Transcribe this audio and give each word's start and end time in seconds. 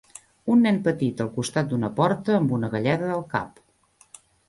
Un 0.53 0.63
nen 0.67 0.79
petit 0.87 1.21
al 1.27 1.29
costat 1.35 1.71
d'una 1.75 1.91
porta 2.01 2.37
amb 2.41 2.57
una 2.61 2.73
galleda 2.75 3.15
al 3.21 3.25
cap. 3.39 3.65